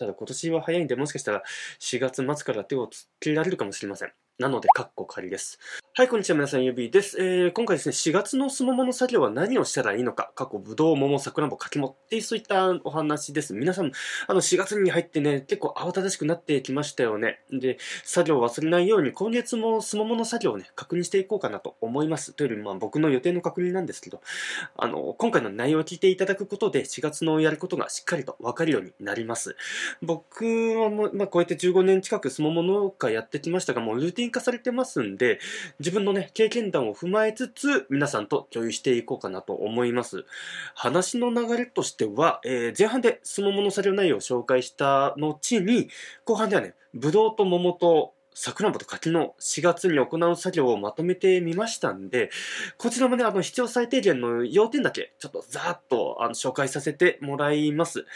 [0.00, 1.42] ただ今年は早いんで、もしかしたら
[1.78, 4.12] 4月末から手をつけられるかもしれません。
[4.38, 5.58] なので、カッコ仮です。
[5.92, 6.36] はい、こんにちは。
[6.36, 7.20] 皆さん、ゆびです。
[7.20, 13.54] えー、今回ですね、4月のすももの作業は何をしたらいいのか、過去、ぶどう、桃、さくらんぼ、柿もっていう、そういったお話です。
[13.54, 13.90] 皆さん、
[14.28, 17.40] あの、4月に入ってね、結構慌ただしくなってきましたよね。
[17.50, 22.34] で、作業を忘れないように、今月もすももの作業をね、確認していこうかなと思います。
[22.34, 24.22] というよりも、まあ、僕の予定の確認なんですけど、
[24.76, 29.56] あの、今回の内容を聞いていただくことで、4月のやることがしっかりとわかるようになります。
[30.02, 30.44] 僕
[30.78, 35.40] はもう、まあ、こうやって15年近くすもも農家やってきましたが、もうルーティン化されてますんで、
[35.80, 40.26] 自分のね、経験談を踏まえつつ、皆さんと共有していこうかなと思います。
[40.74, 45.88] 話の流れとしては、えー、前半でスモモの作業内容を紹介した後に、
[46.26, 52.30] 後半ではね、ブドウと桃とさくらんぼと柿の4月に行う作業をまとめてみましたんで、
[52.78, 58.06] こちらもね、あの、必要最低限の要点だけ、ちょっとざーっとあの紹介させてもらいます。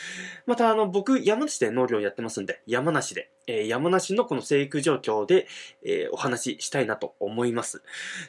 [0.46, 5.46] また、あの、僕、山梨で農業やってますんで、山梨で、えー、山梨のこの生育状況で、
[5.84, 7.82] えー、お話ししたいなと思います。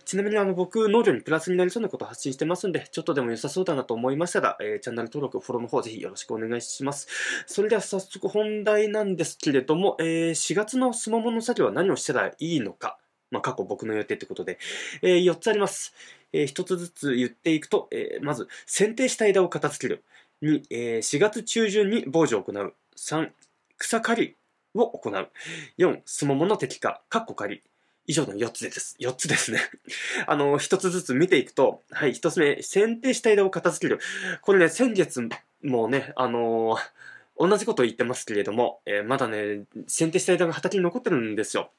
[0.05, 7.07] ちなみに、あの、僕、農業にプラスになりそうなことを発信してますんで、ちょっとでも良さそうだなと思いましたら、えー、チャンネル登録、フォローの方、ぜひよろしくお願いします。
[7.47, 12.97] それでは早速本題なんですけれども、え、4月のスモモの作業は何をしたらいいのか。
[13.31, 14.59] まあ、過去僕の予定ってことで、
[15.01, 15.93] え、4つあります。
[16.31, 20.03] え、1つずつ言っていくと、え、まず、剪定した枝を片付ける。
[20.41, 22.73] 2、えー、4月中旬に防除を行う。
[22.97, 23.31] 3、
[23.77, 24.35] 草刈り
[24.75, 25.29] を行う。
[25.77, 27.63] 4、すももの敵化、カッコ仮。
[28.07, 28.95] 以上の4つです。
[28.99, 29.59] 4つですね。
[30.27, 33.99] あの、1つずつ見ていくと、はい、1つ目、選定した枝を片付ける。
[34.41, 35.27] これね、先月
[35.63, 41.71] もね、あのー、同じことを言ってますけれども、えー、まだね、剪定した枝が畑に残ってるんですよ。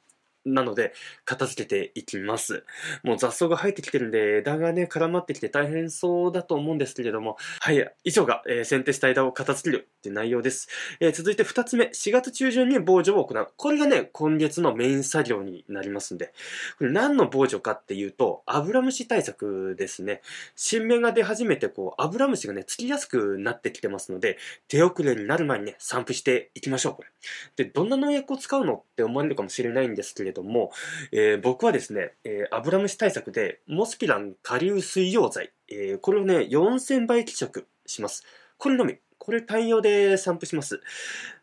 [0.47, 0.95] なので、
[1.25, 2.65] 片付けていきます。
[3.03, 10.69] もう雑草が生えてきてるんで、枝がね、絡まってきて大変そうだと思うんですけれども、はい、以上が、えー、剪定した枝を片付けるって内容です。
[11.01, 13.49] えー、続いて二つ目、4月中旬に防除を行う。
[13.57, 16.33] これがね、今月のメイン作業になりますんで、
[16.79, 20.23] これ何の防除かっていうと、アブラムシ対策ですね。
[20.55, 27.09] 新芽が出始めて、こう、アブラムシがね、つきやすくなってきてますので、手遅れになる前にね、散布していきましょう、これ。
[27.57, 30.73] で、どんな農薬を使うのって思われるかもしれないんですけれども、
[31.13, 38.25] えー、僕はですね、えー、アブラムシ対策で、モスピラン下流水溶剤、えー、これをね、4000倍希釈します。
[38.59, 38.97] これのみ。
[39.19, 40.81] これ単用で散布します。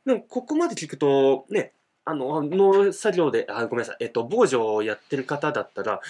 [0.06, 1.74] でも、ここまで聞くと、ね、
[2.06, 6.02] あの、農作業で、あ、ごめんなさい、えっと、防除をやってる方だったら、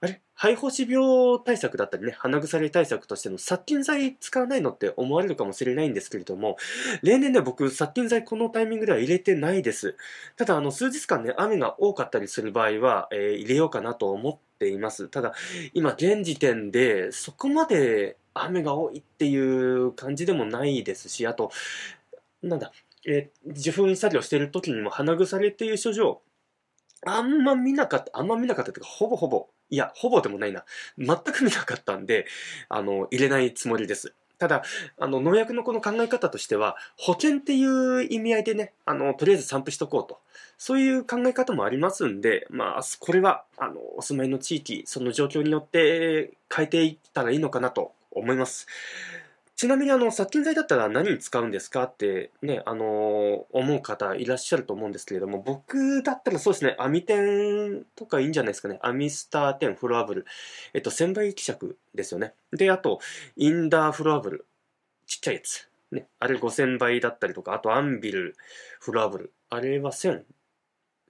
[0.00, 0.20] あれ？
[0.34, 6.56] 肺胞死病対策だったりね、鼻腐れ対策としての殺菌剤使わないのって思われるかもしれないんですけれども、
[7.02, 9.96] 例年ね、僕、殺菌剤このタイミングでは入れてないです。
[10.36, 15.08] ただ、あの、数日間ね、雨が多かったりする場合は、えー、入れようかなと思っています。
[15.08, 15.34] ただ、
[15.72, 21.50] 今、現時点で、そこまで雨が多いっていう感じでもないですし、あと、
[22.42, 22.72] なんだ、
[23.06, 26.20] えー、受粉作業してる時にも鼻腐れっていう症状、
[27.06, 30.64] あんま見なかった、あんま見なかったっていうか、ほぼほぼいや、ほぼでもないな。
[30.98, 32.26] 全く見なかったんで、
[32.68, 34.14] あの、入れないつもりです。
[34.38, 34.62] ただ、
[34.98, 40.20] あの、農薬のこの考え方としては、保険っていう意味合いでね、あの、とりあえず散布しとこうと。
[40.58, 48.66] そういう考え方もありますんで、まあ、これは、あの、お住まいの地域、その状況によって変えていったらいいのかなと思います。
[49.64, 58.78] ちなみにあの、殺菌剤だったら何に使うんですかってね、あの、思う方いらっしゃると思うんですけれども、僕だったらそうですね、アミテンとかいいんじゃないですかね。
[58.82, 60.26] アミスター10フロアブル。
[60.74, 62.34] えっと、1000倍希釈ですよね。
[62.52, 63.00] で、あと、
[63.36, 64.46] インダーフロアブル。
[65.06, 65.66] ちっちゃいやつ。
[65.92, 66.08] ね。
[66.18, 68.36] あれ5000倍だったりとか、あとアンビル
[68.80, 69.32] フロアブル。
[69.48, 70.24] あれは1000、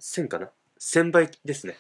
[0.01, 1.75] 1000かな ?1000 倍ですね。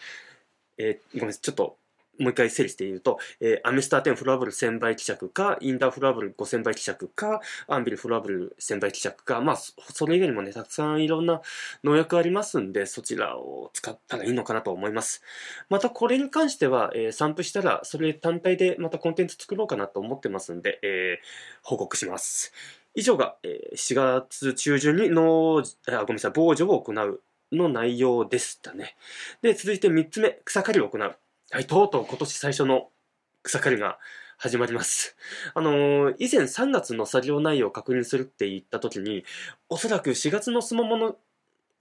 [0.78, 1.40] えー、ごめんなさい。
[1.40, 1.78] ちょっと
[2.18, 11.40] もう一回整理して言うと、えー、アメスター10フロアブル1000倍希釈か、インダーフロアブル5000倍希釈か、アンビルフロアブル1000倍希釈か、まあ、それ以外にもね、たくさんいろんな
[11.82, 15.22] 農薬ありますんで、そちらを使ったらいいのかなと思います。
[15.68, 21.26] また、これに関しては、えー、散布したら、それ単体でまたコンテンツ作ろうかなと思ってますんで、えー、
[21.62, 22.52] 報告します。
[22.94, 27.20] 以上が、えー、4月中旬に農、あ、ごめんなさい、防除を行う
[27.52, 28.96] の内容でしたね。
[29.42, 31.16] で、続いて3つ目、草刈りを行う。
[31.54, 32.88] はい、とうとう今年最初の
[33.44, 34.00] 草刈りが
[34.38, 35.14] 始まります。
[35.54, 39.24] あのー、以前3月の作業内容を確認するって言った時に、
[39.68, 41.14] おそらく4月のスモモの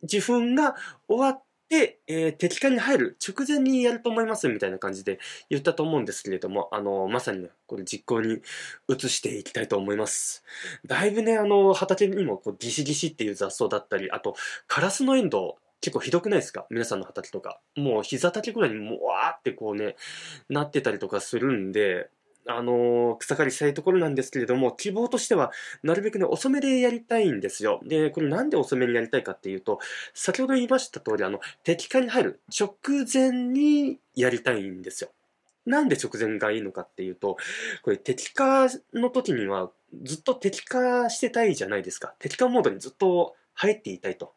[0.04, 0.76] 受粉が
[1.08, 5.18] 終わって、えー、適化に入る直前にやると思いますみたいな感じで
[5.50, 8.44] 言ったと思うんですけれども、あのー、まさにね、これ実行に
[8.88, 10.44] 移していきたいと思います。
[10.86, 14.36] だいぶね、あの畑にもこうギシギシっていう雑草だったり、あと、
[14.68, 16.66] カラスのエンドウ、結構ひどくないですか？
[16.70, 17.60] 皆さんの畑とか。
[17.76, 19.98] もう膝丈ぐらいにもわーってこうね、
[20.48, 22.10] なってたりとかするんで、
[22.48, 25.52] あのー、草刈りしたいところなんですけれども、希望としては、
[25.82, 27.82] なるべくね、遅めでやりたいんですよ。
[27.84, 29.80] で、これなんで遅めにやりたいかっていうと、
[30.14, 32.76] 先ほど言いました通り、あの、適化に入る直
[33.14, 35.10] 前にやりたいんですよ。
[35.66, 37.36] なんで直前がいいのかっていうと、
[37.82, 39.70] これ適化の時には
[40.04, 42.14] ずっと適化してたいじゃないですか。
[42.20, 44.34] 適化モードにずっと入っていたいと。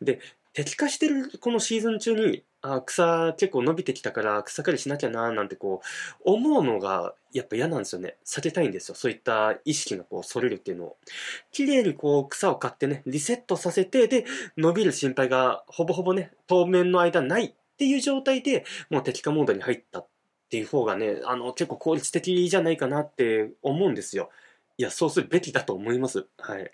[0.00, 0.20] で、
[0.52, 5.80] 適化してるこのシーズン中に、あ草結構伸びてきたから草刈りしなきゃなーなんてこ
[6.18, 8.16] う思うのがやっぱ嫌なんですよね。
[8.26, 8.94] 避けたいんですよ。
[8.96, 10.96] そういった意識がこう反れるっていうのを。
[11.52, 14.24] 綺麗にこう草を刈ってね、リセットさせて、で、
[14.56, 20.06] 伸びる心配がほぼほぼね、当面の間ないっていう状態でもう適化モードに入ったっ
[20.50, 24.30] ていう方がね、あの結構効率的じゃないかなって思うんですよ。
[24.78, 26.26] いや、そうするべきだと思います。
[26.38, 26.72] はい。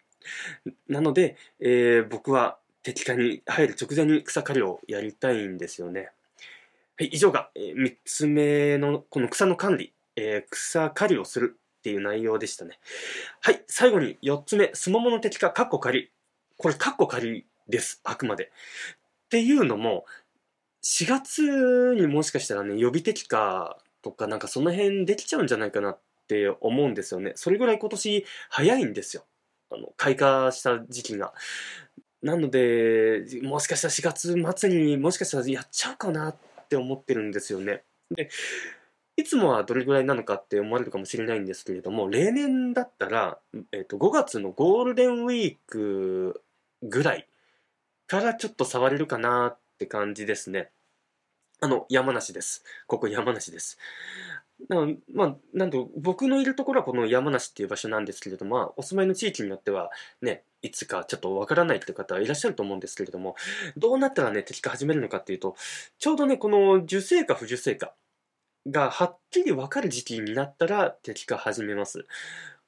[0.89, 6.11] なので、えー、僕は敵化に入る直前に草刈りをやりたいんですよね。
[6.97, 12.79] はい、以上が、えー、3つ目のこの草の管理、えー、草刈りをするっていう内容でしたね。
[13.41, 16.13] はい、最後に4つ目、スモモの敵化、カッコ仮。
[16.57, 18.45] これカッコ仮です、あくまで。
[18.45, 20.05] っていうのも、
[20.85, 25.99] 4月にもしかしたらね、予備的化とかなんかその辺できちゃうんじゃないかなっ
[26.29, 27.33] て思うんですよね。
[27.35, 29.25] それぐらい今年早いんですよ。
[29.71, 31.33] あの、開花した時期が。
[32.25, 36.37] なので、もしかしたら4月末にもしかしたらやっちゃうかなっ
[36.71, 37.83] て思ってるんですよね。
[38.11, 38.31] で、
[39.17, 43.39] いつもはどれぐらいなのかって思われるかもしれないんですけれども、例年だったら、
[43.73, 46.43] えっと、5月のゴールデンウィーク
[46.83, 47.29] ぐらい
[48.07, 50.71] からちょっと触れるかなって感じですね。
[51.61, 52.65] あの、山梨です。
[52.87, 53.77] ここ山梨です。
[55.13, 59.91] まあ、なんと僕のいるところはこの山梨っていう場所なんですけれども、お住まいの地域によっては
[60.23, 63.37] ね、いつかちょっとわからないっていう方いらっしゃると思うんですけれども、
[63.77, 65.57] どうなったらね、敵化始めるのかっていうと、
[65.99, 67.95] ちょうどね、この受精か不受精か
[68.67, 72.07] がはっきりわかる時期になったら敵化始めます。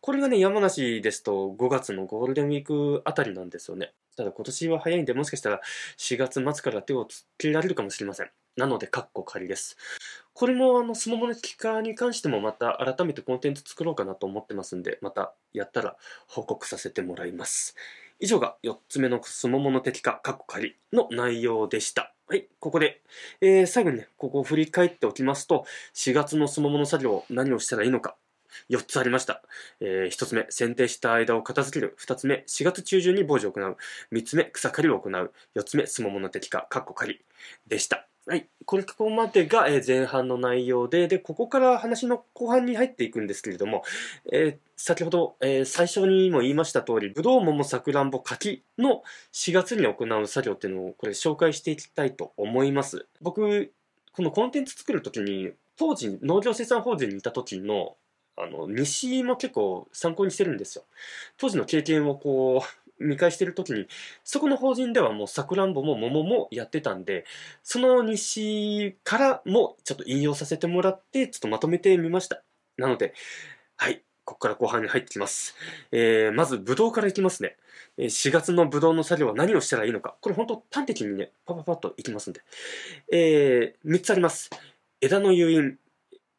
[0.00, 3.92] これがね、山梨ですと5月のゴールデンウィークあたりなんですよね。
[4.16, 5.60] ただ今年は早いんで、もしかしたら
[5.98, 8.30] 4月末から手をつけられるかもしれません。
[8.56, 9.76] なので、カッコ仮です。
[10.38, 15.96] これも、あの、スモモの機化に関してもまた改めてコンテンツ作ろうかなと思ってますんで、またやったら
[16.28, 17.74] 報告させてもらいます。
[18.20, 22.12] 以上が4つ目のスモモの敵化、カッコ仮の内容でした。
[22.26, 23.00] はい、ここで、
[23.40, 28.14] えー、最後にね、ここを振り返っておきますと、4月のスモモの作業、何をしたらいいのか、
[28.68, 29.42] 4つありました。
[29.80, 31.96] えー、1つ目、剪定した間を片付ける。
[31.98, 33.78] 2つ目、4月中旬に防除を行う。
[34.12, 35.32] 3つ目、草刈りを行う。
[35.54, 37.24] 4つ目、スモモの敵化、カッコ刈り
[37.66, 38.06] でした。
[38.28, 38.48] はい。
[38.64, 43.84] これ、ここまでが、え前半の内容で、で、ここから話の後半に入っていくんですけれども、
[44.32, 53.06] えー、先ほど、えー、最初にも言いました通り、ぶどう、桃、さくらんぼ、柿の4月に行う作業っていうのを、これ紹介していきたいと思います。
[53.20, 53.72] 僕、
[54.12, 57.96] このコンテンツ作るときに、当時、農業生産法人にいた時の、
[58.36, 60.84] あの、西も結構参考にしてるんですよ。
[61.36, 63.86] 当時の経験をこう、見返してる時に、
[64.24, 67.24] そこの法人ではもうさくらんぼも桃もやってたんで、
[67.62, 72.42] その西からもちょっと引用させてもらって、ちょっとまとめてみました。
[72.76, 73.14] なので、
[73.76, 75.54] はい、ここから後半に入ってきます。
[75.92, 77.56] えー、まず、ぶどうからいきますね。
[77.98, 80.16] 4月のぶどうの作業は何をしたらいいのか。
[80.20, 82.40] これ本当端的にね、パパパッといきますんで。
[83.12, 84.50] えー、3つあります。
[85.00, 85.78] 枝の誘引、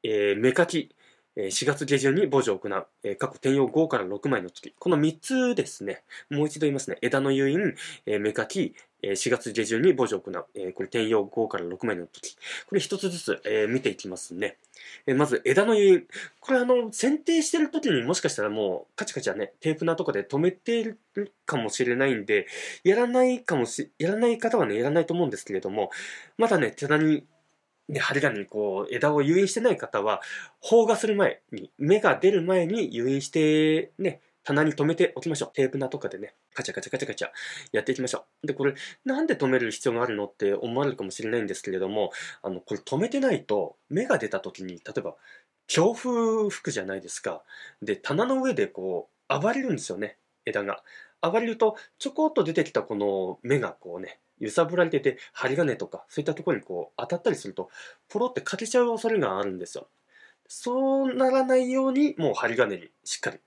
[0.04, 0.94] えー、芽かき、
[1.38, 4.74] 4月下旬に墓地を行う、え過去転用5から6枚の月。
[4.80, 6.01] この3つですね。
[6.31, 6.98] もう一度言いますね。
[7.01, 7.75] 枝の誘引、
[8.07, 8.74] え芽かき、
[9.04, 12.35] え4月下旬に墓地を行う、えこれ転用5から6枚の時。
[12.68, 14.57] これ一つずつ、え見ていきますね。
[15.06, 16.07] えまず枝の誘引。
[16.40, 20.97] これあの、剪定してる時にもしかしたらもうカチカチはね、テープナとかで止めている
[21.45, 22.47] かもしれないんで、
[22.83, 25.92] やらないかもし、やらない方はね、やらないと思うんですけれども、
[26.40, 27.28] まだね、手棚に
[27.90, 30.22] ね、針金にこう、枝を誘引してない方は、
[30.60, 35.52] 砲がする前に、芽が出る前に誘引して、ね、棚に留めておきましょう。
[35.54, 37.30] テープナとかでね、カチャカチャカチャカチャ
[37.74, 38.48] やっていきましょう。
[38.48, 45.16] で、これ、なんで止める必要があるのって思われるかもしれないんですけれども、あの、これ止めてないと、芽が出た時に、例えば、
[45.68, 47.44] 強風吹くじゃないですか。
[47.82, 50.82] で、棚の上でこう、暴れるんですよね、枝が。
[51.22, 57.70] 暴れると、ちょこっと出てきたこの芽がこうね、揺さぶられてて、針金とか、そういったところにこう当たったりすると、
[58.10, 59.88] ポロって欠けちゃう恐れがあるんですよ。
[60.48, 63.40] そうならないように、もう針金にしっかり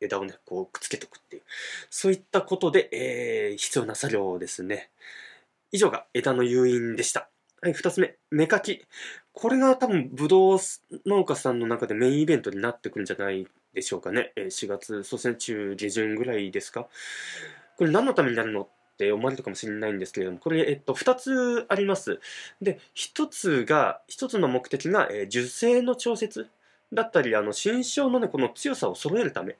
[0.00, 1.42] 枝をね、こうくっつけておくっていう、
[1.90, 4.90] そういったことで、えー、必要な作業ですね。
[5.72, 7.28] 以上が枝の誘引でした。
[7.62, 8.84] はい、二つ目、芽かき。
[9.32, 10.58] これが多分、ぶどう
[11.06, 14.32] 農家さんの中でメインイベントになってくるんじゃないでしょうかね。
[14.36, 16.88] 4月、祖先中下旬ぐらいですか。
[17.76, 22.18] これ何のためになるのって思われるかもしれないんですけれども、これ、えっと、2つあります。
[22.62, 26.48] で、1つが、1つの目的が、えー、受精の調節。
[26.92, 29.56] だったり、あの、心象のね、この強さを揃えるため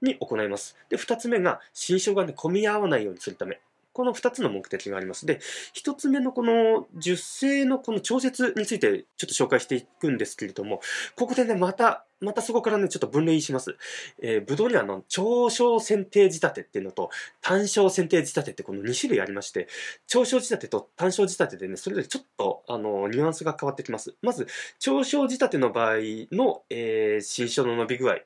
[0.00, 0.76] に行います。
[0.88, 3.60] で、2つ目が、心象がね、混み合わないようにするため。
[3.92, 5.26] この2つの目的があります。
[5.26, 5.40] で、
[5.74, 10.80] 1つ目のこの受精のこの調節についてちょっと紹介していくんですけれども、
[11.16, 13.76] ここでね、また、またそこからね、ちょっと分類します。
[14.22, 19.68] えー、ブドウにはあの、長小剪定仕立てっていうのと、単小剪定仕立てってこの2種類ありまして、
[20.06, 24.14] 長小仕立てと単小仕立てでね、それぞれちょっと、あの、ニュアンスが変わってきます。
[24.22, 24.46] まず、
[24.78, 25.94] 長小仕立ての場合
[26.30, 28.18] の、えー、新書の伸び具合。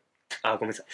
[0.42, 0.87] あ、ごめんなさい。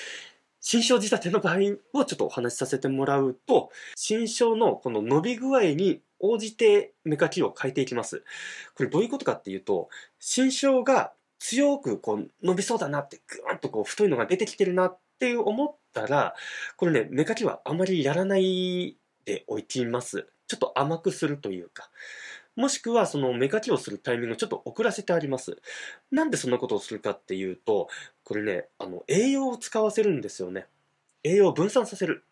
[0.64, 1.56] 新章仕立ての場合
[1.92, 8.22] をちょっとお話しさせてもらうと、新章のこの伸び具合に応じて目かきを変えていきます。
[8.76, 9.88] これどういうことかっていうと、
[10.20, 16.36] 新章が強くこう伸びそうだなって、ぐーんとこう太いのが出てきてるなって思ったら、
[16.76, 20.28] これね、目かきはあまりやらないでおきます。
[20.46, 21.90] ちょっと甘くするというか。
[22.54, 25.56] もしくはその芽かきをするタイミングをちょっと遅らせてあります。
[26.10, 27.88] なんでそんなことをするかっていうと、
[28.24, 30.66] これね、あの、栄養を使わせるんですよね。
[31.24, 32.24] 栄養を分散させる。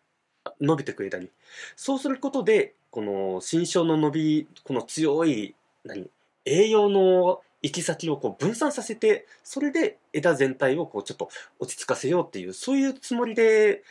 [0.59, 1.29] 伸びてく間に。
[1.75, 6.09] そうすることで、この新生の伸び、この強い、何
[6.45, 13.83] 栄養の行き先をこう分散させて、それで枝全体をこうちょっと落ち着かせようっていう、そういうつもりで、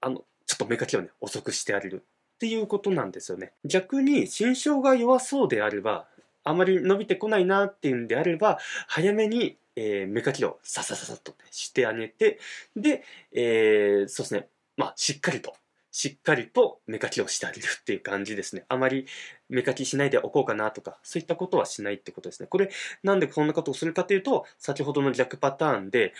[0.00, 2.04] あの、ちょっと芽かきをね、遅くしてあげる
[2.36, 3.52] っていうことなんですよね。
[3.64, 6.06] 逆に心象が弱そうであれば、
[6.44, 12.38] あまり伸びてこないなっていうんであれば、早めに、えー、芽かきをささささっと、ね、してあげて、
[12.76, 13.02] で、
[13.32, 15.54] えー、そうですね、まあ、しっかりと、
[15.90, 18.66] しっかりと芽かきをしてあげるっていう感じですね。
[18.68, 19.06] あまり
[19.48, 22.48] 芽かきしないでおこうかなとか、そういったことはしないってことですね。
[22.48, 22.68] これ、
[23.02, 26.12] なんでこんなことをするかというと、先ほどの逆パターンで、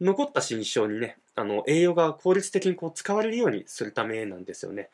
[0.00, 4.90] 残った新象にね、あの、栄養が効率的にこう使われるようにするためなんですよね。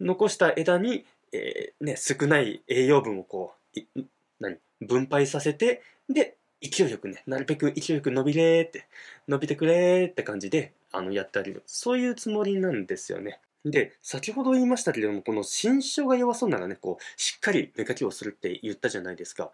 [0.00, 4.00] 残した枝に、えー、ね、少ない栄養分をこう、
[4.40, 4.58] 何？
[4.80, 8.86] 分配させて、で、勢いよくね、なるべく勢いよく伸びれーって、
[9.28, 11.62] 伸びてくれーって感じで、あの、やってあげる。
[11.66, 13.40] そういうつもりなんですよね。
[13.64, 19.50] で、先ほど言いましたけれども、この心象が弱そうならね、こう、しっかり芽かきをするって言ったじゃないですか。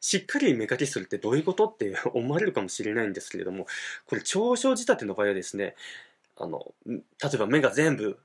[0.00, 3.66] しっかり芽かきするってどういうことって 思われるかもしれないんですけれども、
[4.06, 5.74] これ、長小仕立ての場合はですね、
[6.36, 7.02] あの、例
[7.34, 8.18] えば芽が全部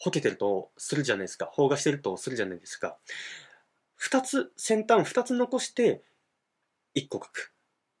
[0.00, 1.50] ほけてるとするじゃないですか。
[1.54, 2.96] 邦画してるとするじゃないですか。
[3.96, 6.02] 二つ、先端二つ残して、
[6.94, 7.52] 一個書く。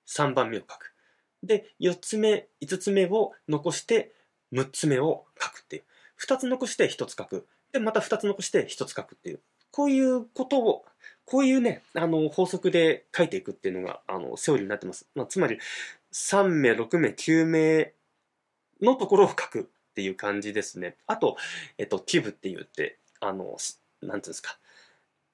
[0.06, 0.94] 三番目を書く。
[1.42, 4.14] で、四つ目、五つ目を残して、
[4.50, 5.82] 六つ目を書くっていう。
[6.16, 7.46] 二つ残して一つ書く。
[7.70, 9.40] で、また二つ残して一つ書くっていう。
[9.70, 10.86] こういうことを、
[11.26, 15.06] こういうね、あの、法則で書いていくっていうのが、あの、セオリーになってます。
[15.14, 15.58] まあ、つまり、
[16.12, 17.92] 3名、6名、9名
[18.80, 20.96] のところを書くっていう感じですね。
[21.06, 21.36] あと、
[21.78, 23.56] えっと、キブって言って、あの、
[24.02, 24.58] なんていうんですか、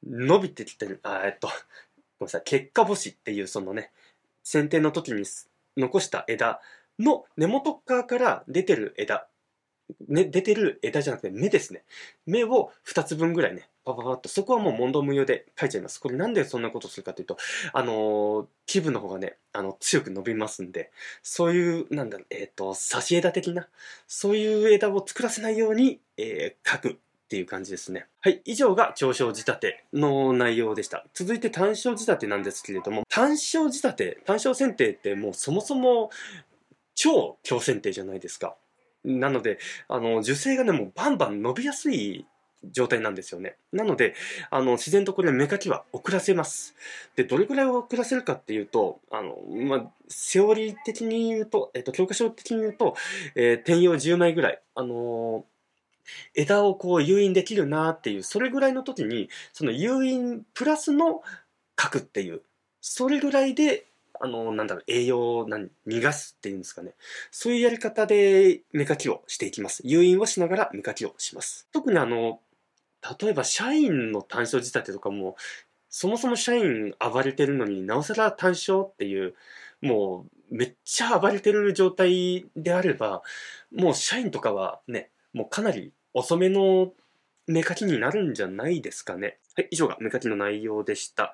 [0.04, 3.90] 伸びてきてる、あ、えっと、ごめんなさい、結果星っていうそのね、
[4.44, 5.24] 剪定の時に
[5.76, 6.60] 残した枝
[6.98, 9.28] の根元側から出てる枝、
[10.08, 11.84] ね、出てる枝じゃなくて芽ですね。
[12.26, 16.00] 芽を2つ分ぐらいね、パパパッと、そこはもう問答無用で書いちゃいます。
[16.00, 17.38] これなんでそんなことするかというと、
[17.72, 20.90] あのー、気分の方がね、あの、強く伸びますんで、
[21.22, 23.68] そういう、なんだろう、えっ、ー、と、差し枝的な、
[24.08, 28.08] そういう枝を作らせないように、えー、書くっていう感じですね。
[28.20, 28.42] はい。
[28.44, 31.06] 以上が長小仕立ての内容でした。
[31.14, 36.10] 続いて単小仕立てなんですけれども、単小仕立て、単小剪定ってもうそもそも
[36.96, 38.56] 超強剪定じゃないですか。
[39.04, 42.26] なので、あの、受精がね、もうバンバン伸びやすい
[42.72, 43.56] 状態なんですよね。
[43.72, 44.14] なので、
[44.50, 46.74] あの、自然とこれ芽かきは遅らせます。
[47.16, 52.96] で、どれくらい遅らせるかっていうと、あの、まあ、セオリー的に言うと、えっと、教科書的に言うと、
[53.34, 55.42] えー、転用10枚ぐらい、あのー、
[56.34, 61.22] 枝をこう誘引できるなっていう、それぐらいの時に、その誘引プラスの
[61.74, 62.42] 核っていう、
[62.80, 63.86] それぐらいで
[64.20, 66.92] あの、なんだろう、栄養を逃がすっていうんですかね。
[67.30, 69.82] そういうやり方で芽かきをしていきます。
[69.84, 71.68] 誘引をしながら芽かきをします。
[71.72, 72.40] 特にあの、
[73.20, 75.36] 例えば社員の単勝仕立てとかも、
[75.88, 79.34] そもそも社員暴れてるのになおさら単勝っていう、
[79.80, 83.22] もうめっちゃ暴れてる状態であれば、
[83.74, 86.92] もう社員とかはね、もうかなり遅めの
[87.46, 89.38] 芽かきになるんじゃないですかね。
[89.54, 91.32] はい、以上が芽かきの内容でした。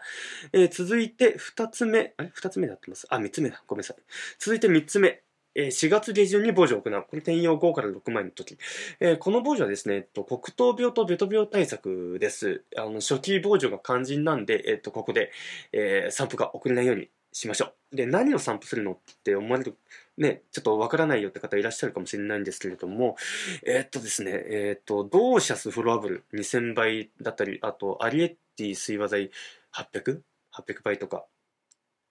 [0.53, 2.31] えー、続いて、二つ目、あれ？
[2.33, 3.07] 二つ目でやってます？
[3.11, 3.63] あ、三つ目だ。
[3.67, 3.97] ごめんなさい。
[4.39, 5.23] 続いて三つ目。
[5.55, 6.93] えー、4月下旬に防除を行う。
[7.03, 8.59] これ転用5から6枚の時。
[9.01, 12.63] え、この防除はですね、えっと、黒糖病とベト病対策です。
[12.77, 15.31] あの、初期防除が肝心なんで、えっと、ここで、
[15.73, 17.97] え、散布が遅れないようにしましょう。
[17.97, 19.77] で、何を散布するのって思われる、
[20.19, 23.17] ね、ちょっとわからないよって方いらっしゃるかもしれないんですけれども、
[23.65, 29.31] え、っとですね、え、っと、ドーシャスフロアブル2000倍だったり、あと、アリエッティ水和剤
[29.75, 31.25] 800?800 倍とか。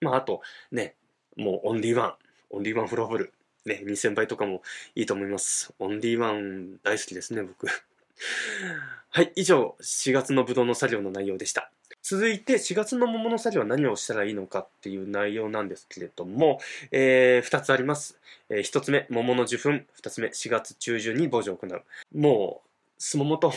[0.02, 0.96] まあ、あと、ね、
[1.38, 2.16] もうオンリーワン。
[2.52, 3.34] オンリーワンフロアブル。
[3.66, 4.62] ね、2000倍とかも
[4.96, 5.74] いいと思います。
[5.80, 7.68] オンリーワン大好きですね、僕。
[9.10, 11.72] はい、以上、4月のブドウの作業の内容でした。
[12.02, 16.60] 続いて4月の桃の作業は何をしたらいいのかっていう内容なんですけれども、
[16.92, 18.20] えー、2つあります。
[18.50, 19.70] えー、1つ目、桃の受粉。
[19.70, 21.84] 2つ目、4月中旬に墓場を行う。
[22.14, 23.54] もう、すももと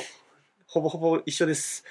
[0.67, 1.85] ほぼほぼ一緒です。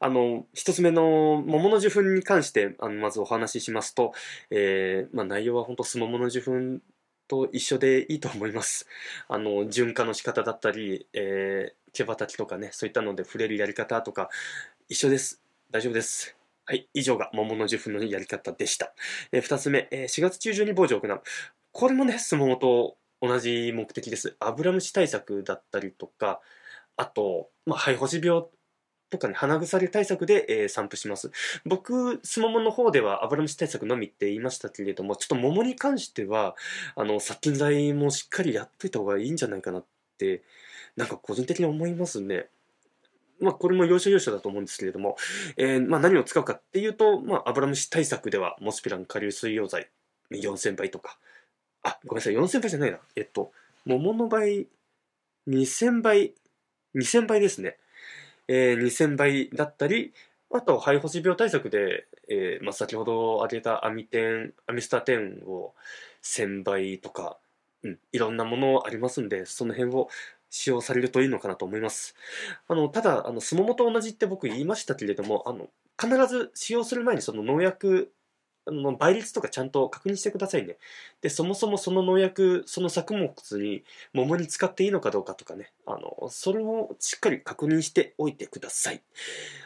[0.00, 4.12] あの、1つ目の桃の受粉に関して、あのまずお話ししますと、
[4.50, 6.80] えー、まあ、内容は本当すももの受粉
[7.28, 8.86] と一緒でいいと思います。
[9.28, 14.30] あの、循化の仕方だったり、えー、毛羽立ちとかね、そういったので触れるやり方とか、
[14.88, 15.42] 一緒です。
[15.70, 16.34] 大丈夫です。
[16.64, 18.94] はい、以上が桃の受粉のやり方でした。
[19.32, 21.22] えー、2つ目、えー、4月中旬に防除を行う。
[21.72, 24.34] これもね、すももと同じ目的です。
[24.40, 26.40] アブラムシ対策だったりとか、
[26.96, 28.44] あと、まあ、肺干し病
[29.10, 31.30] とかね、鼻腐り対策で、えー、散布します。
[31.64, 36.56] 僕、スモモの方ではアブラムシ対策のみって言いましたけれども、ちょっと桃に関しては、
[36.94, 39.84] あの、殺菌剤もしっかりやっといた方がいいんじゃないかなっ
[40.16, 40.42] て、
[40.96, 42.48] なんか個人的に思いますね。
[43.40, 45.16] まあ、これも要所要所だと思うんですけれども、
[45.56, 49.88] えー、まあ、何を使うかっていうと、まあ、アブラムシ対策では、モスピラン顆粒水溶剤
[50.30, 51.18] 4000倍とか、
[51.82, 52.98] あ、ごめんなさい、4000倍じゃないな。
[53.16, 53.52] えっと、
[53.86, 54.68] 桃の倍、
[55.48, 56.34] 2000倍、
[56.94, 57.78] 2000倍ですね。
[58.52, 60.12] えー、2000倍だったり、
[60.52, 65.72] あと、肺干し病対策で、えーまあ、先ほど挙げたアミテン、アミスタテンを
[66.24, 67.38] 1000倍とか、
[67.84, 70.08] うん、いろんなものありますんで、その辺を
[70.50, 72.16] 使用されるといいのかなと思います。
[72.66, 78.12] あの、ただ、あの、スモモと同じって僕言いましたけれども、あの、必ず使用する前にその農薬
[78.70, 80.76] の倍率とかちゃんと確認してくださいね。
[81.20, 89.02] で、そもそもその農薬、その作物に桃に使っていいのかどうかとかね、あの、それをしっかり確認しておいてください。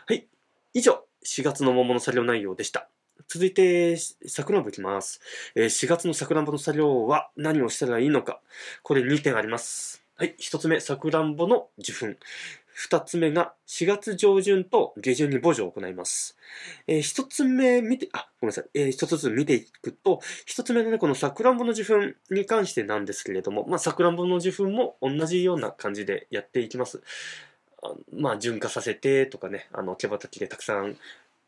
[0.06, 0.26] はい。
[0.72, 2.88] 以上、4月の桃の作業内容でした。
[3.28, 5.20] 続いて、さくらんぼいきます。
[5.54, 8.40] えー、4月のさくらんぼの作業は何をしたらいいのか。
[8.82, 10.04] これ2点あります。
[10.16, 10.34] はい。
[10.38, 12.06] 1つ目、さくらんぼの受粉。
[12.74, 16.36] 二つ目が4月上旬と下旬に墓場を行います。
[16.88, 18.64] えー、一つ目見て、あ、ごめんなさい。
[18.74, 21.94] えー、一つずつ見ていくと、一つ目のね、このさくらんぼの受粉
[22.34, 27.00] に関してなんですけれども、まあ、さくらんぼの受粉も同じような感じでやっていきます。
[27.80, 30.96] あまあ、純化させてとかね、あの、毛羽立ちでたくさん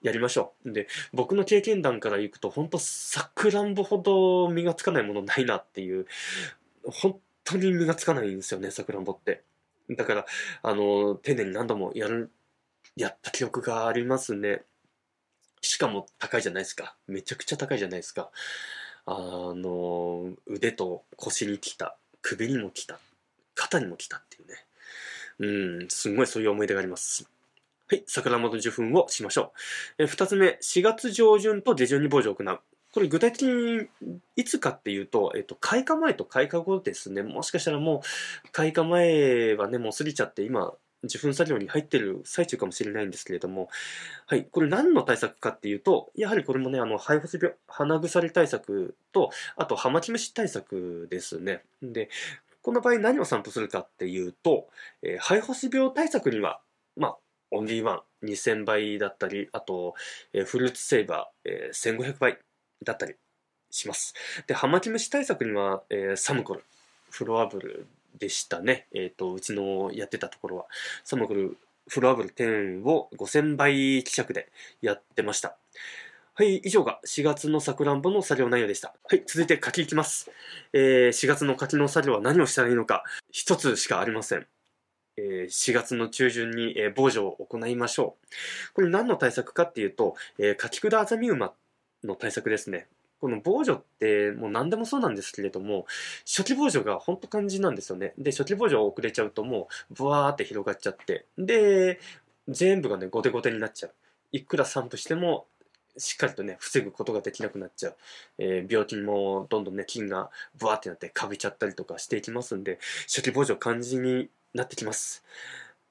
[0.02, 0.72] やりましょう。
[0.72, 6.06] で、僕の経験談からいくと、本当さくらんぼほど実がつかないものないなっていう、
[6.84, 9.42] 本当に実がつかないんですよね、さくらんぼって。
[9.90, 10.26] だから、
[10.62, 12.32] あの、丁寧に何度もやる、
[12.96, 14.62] やった記憶がありますね。
[15.60, 16.96] しかも高いじゃないですか。
[17.06, 18.30] めちゃくちゃ高いじゃないですか。
[19.04, 19.14] あ
[19.54, 22.98] の、腕と腰に来た、首にも来た、
[23.54, 24.54] 肩にも来たっていうね。
[25.38, 27.28] うん、すごいそういう思い出があります。
[27.88, 29.52] はい、桜本受粉をしましょ
[29.98, 30.04] う。
[30.04, 32.60] え二つ目、4月上旬と下旬に墓地を行う。
[32.96, 33.88] これ具体的に
[34.36, 37.22] いつかっていうと、えっと、開花前と開花後ですね。
[37.22, 43.68] もしかしたらもう、開花前はね、もう過ぎちゃって今、受粉作業に入ってる最中かもしれないんですけれども、
[44.24, 51.64] はい、これ何の対策かっていうと、やはりこれもね、あの、肺干病、鼻腐り対策と、あと、ハマキムシ対策ですね。
[51.82, 52.08] で、
[52.62, 54.68] この場合何を散布するかっていうと、
[55.02, 56.62] えー、肺干し病対策には、
[56.96, 57.16] まあ、
[57.50, 59.94] オンリーワン2000倍だったり、あと、
[60.32, 62.38] えー、フルーツセーバー、えー、1500倍
[62.84, 63.14] だったり
[63.70, 64.14] します。
[64.46, 66.64] で、ハマキムシ対策には、えー、サムコル、
[67.10, 67.86] フロアブル
[68.18, 68.86] でしたね。
[68.92, 70.66] えっ、ー、と、うちのやってたところは、
[71.04, 71.56] サムコル、
[71.88, 74.50] フロアブル10を5000倍希釈で
[74.82, 75.56] やってました。
[76.34, 78.94] はい、以上が4月のさくらんぼの作業内容でした。
[79.08, 80.30] はい、続いて柿いきます。
[80.74, 84.46] えー、4月の柿の作業は何をしたらいいのか、一つしかありません。
[85.16, 88.74] えー、4月の中旬に、えー、防除を行いましょう。
[88.74, 91.54] これ何の対策かっていうと、えー、柿管アザミウマっ
[92.06, 92.86] の対策ですね。
[93.20, 95.86] この防除ってもう何でもそうなんですけれども、
[96.26, 98.12] 初期防除が本当肝心なんですよね。
[98.18, 101.98] で、初期防除遅れちゃうともう、ブワーって広がっちゃって、で、
[102.48, 103.92] 全部がね、ゴテゴテになっちゃう。
[104.32, 105.46] いくら散布しても、
[105.98, 107.96] しっかりとね、防ぐことができなくなっちゃう。
[108.38, 115.24] えー、病気もどんどんね、菌がブワーってなってかびちゃったりとかしていきますんで、初期防除肝心になってきます。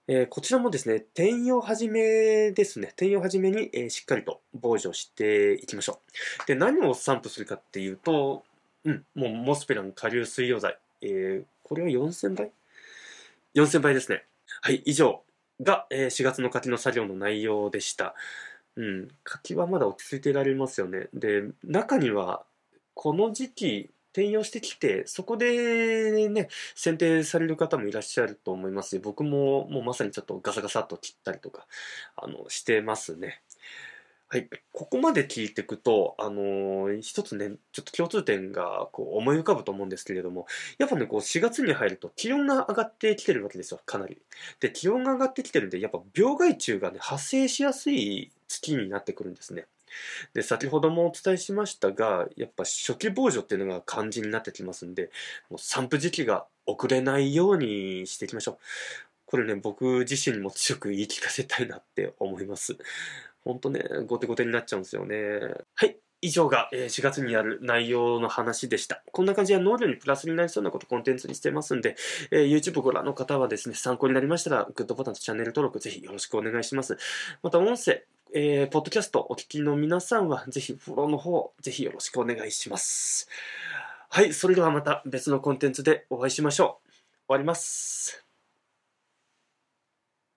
[0.07, 2.89] えー、こちらもですね、転用はじめですね。
[2.89, 5.99] 転用はじめに、えー、しっかりと防除していきましょ
[6.43, 6.47] う。
[6.47, 8.43] で、何を散布するかっていうと、
[8.83, 10.77] うん、もうモスペラン下流水溶剤。
[11.01, 12.51] えー、これは4000倍
[13.55, 14.25] ?4000 倍ですね。
[14.61, 15.23] はい、以上
[15.61, 18.13] が、えー、4月の柿の作業の内容でした。
[18.75, 21.07] うん、柿はまだ落ち着いていられますよね。
[21.15, 22.45] で、中には、
[22.93, 31.67] この時期、転用してきて、そこでね、選定される方もいらっしゃると思います僕ももうまさにちょっとガサガサっと切ったりとか、
[32.15, 33.41] あの、してますね。
[34.29, 34.49] はい。
[34.71, 40.47] ここまで聞いていくと、あのー、一つね、ちょっと共通点がこう思い浮かぶと思うんですけれども、
[40.77, 44.17] やっぱね、こう4月に入ると気温が上がってきてるわけですよ、かなり。
[44.61, 49.67] で、気温が上がってきてるんで、やっぱ病害虫がね、発生しやすい月になってくるんですね。
[50.33, 55.11] で、先ほどもお伝えしましたが、やっぱ初期防除っていうのが肝心になってきますんで、
[55.49, 58.57] もう散布時期が遅れないようにしていきましょう。
[59.25, 62.77] これね、僕自身も強く言い聞かせたいなって思います。
[63.43, 65.39] ほんとね、後手後手になっちゃうんですよね。
[65.75, 65.97] はい。
[66.21, 69.03] 以上が4月にやる内容の話でした。
[69.11, 71.95] こんな感じで農業にプラスになりそうなことコンテンツにしてますんで、
[72.31, 76.97] えー、YouTube ご覧の方はですね、参考になりましたら、グッドボタンとチャンネル登録ぜひよろしくお願いします。
[77.43, 78.03] また音声、
[78.37, 83.29] えー、ポッドキャストお聞きの皆さんは、ぜひフォローの方、ぜひよろしくお願いします。
[84.09, 86.91] はい、それではまた別のコンテンツでお会いしましょう。
[86.91, 88.24] 終わります。